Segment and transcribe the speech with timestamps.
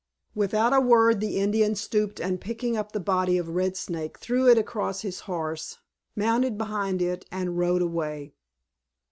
[0.33, 4.47] Without a word the Indian stooped and picking up the body of Red Snake threw
[4.49, 5.77] it across his horse,
[6.15, 8.33] mounted behind it, and rode away.